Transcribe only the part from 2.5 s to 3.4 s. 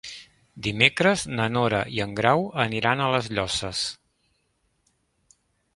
aniran a les